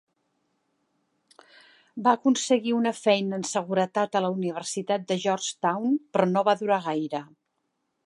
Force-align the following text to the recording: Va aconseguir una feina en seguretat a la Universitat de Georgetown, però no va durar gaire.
Va 2.07 2.13
aconseguir 2.19 2.73
una 2.79 2.95
feina 3.01 3.39
en 3.41 3.45
seguretat 3.51 4.19
a 4.19 4.25
la 4.27 4.35
Universitat 4.41 5.09
de 5.13 5.23
Georgetown, 5.29 5.97
però 6.17 6.31
no 6.35 6.49
va 6.51 6.61
durar 6.65 6.85
gaire. 6.93 7.27